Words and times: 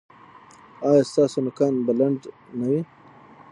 ایا 0.87 1.01
ستاسو 1.11 1.37
نوکان 1.45 1.73
به 1.85 1.91
لنډ 1.99 2.19
نه 2.57 2.65
وي؟ 2.69 2.81